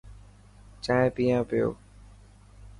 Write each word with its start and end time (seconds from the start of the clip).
چائي 0.83 1.07
پيان 1.15 1.41
پيو. 1.49 1.69